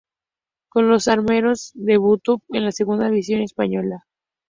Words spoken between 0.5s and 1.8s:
Con los "armeros"